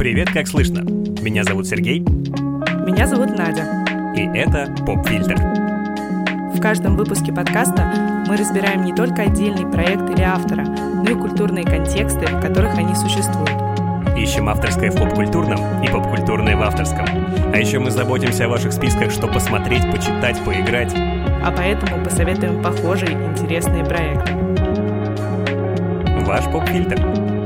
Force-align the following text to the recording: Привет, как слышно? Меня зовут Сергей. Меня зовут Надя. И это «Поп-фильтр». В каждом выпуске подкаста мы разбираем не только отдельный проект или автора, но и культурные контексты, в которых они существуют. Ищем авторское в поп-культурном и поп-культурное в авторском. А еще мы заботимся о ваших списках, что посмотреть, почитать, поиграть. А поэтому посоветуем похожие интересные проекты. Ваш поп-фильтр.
Привет, 0.00 0.30
как 0.30 0.48
слышно? 0.48 0.80
Меня 1.20 1.44
зовут 1.44 1.66
Сергей. 1.66 2.00
Меня 2.00 3.06
зовут 3.06 3.36
Надя. 3.36 3.84
И 4.16 4.22
это 4.34 4.74
«Поп-фильтр». 4.86 5.36
В 6.54 6.58
каждом 6.58 6.96
выпуске 6.96 7.34
подкаста 7.34 8.24
мы 8.26 8.38
разбираем 8.38 8.82
не 8.86 8.94
только 8.94 9.24
отдельный 9.24 9.70
проект 9.70 10.08
или 10.08 10.22
автора, 10.22 10.64
но 10.64 11.10
и 11.10 11.14
культурные 11.14 11.66
контексты, 11.66 12.24
в 12.24 12.40
которых 12.40 12.78
они 12.78 12.94
существуют. 12.94 13.52
Ищем 14.16 14.48
авторское 14.48 14.90
в 14.90 14.96
поп-культурном 14.96 15.84
и 15.84 15.88
поп-культурное 15.88 16.56
в 16.56 16.62
авторском. 16.62 17.04
А 17.52 17.58
еще 17.58 17.78
мы 17.78 17.90
заботимся 17.90 18.46
о 18.46 18.48
ваших 18.48 18.72
списках, 18.72 19.10
что 19.10 19.26
посмотреть, 19.26 19.84
почитать, 19.92 20.42
поиграть. 20.46 20.94
А 20.94 21.52
поэтому 21.54 22.02
посоветуем 22.02 22.62
похожие 22.62 23.12
интересные 23.12 23.84
проекты. 23.84 24.32
Ваш 26.24 26.46
поп-фильтр. 26.46 27.39